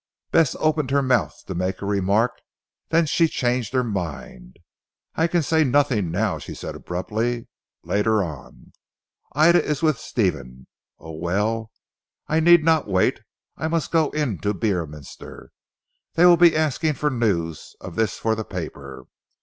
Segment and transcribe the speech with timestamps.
[0.31, 2.31] Bess opened her mouth to make a remark,
[2.89, 4.57] then she changed her mind.
[5.13, 7.47] "I can say nothing now," she said abruptly,
[7.83, 8.73] "later on.
[9.33, 10.65] Ida is with Stephen.
[10.97, 11.69] Oh, well,
[12.27, 13.21] I need not wait.
[13.57, 15.51] I must go into Beorminster.
[16.15, 19.03] They will be asking for news of this for the paper.